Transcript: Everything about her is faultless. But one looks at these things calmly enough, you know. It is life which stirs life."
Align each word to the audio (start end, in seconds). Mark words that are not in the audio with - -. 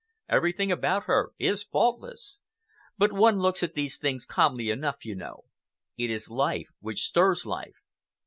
Everything 0.27 0.71
about 0.71 1.03
her 1.03 1.29
is 1.37 1.63
faultless. 1.63 2.39
But 2.97 3.13
one 3.13 3.37
looks 3.39 3.61
at 3.61 3.75
these 3.75 3.99
things 3.99 4.25
calmly 4.25 4.71
enough, 4.71 5.05
you 5.05 5.13
know. 5.13 5.45
It 5.95 6.09
is 6.09 6.27
life 6.27 6.69
which 6.79 7.03
stirs 7.05 7.45
life." 7.45 7.77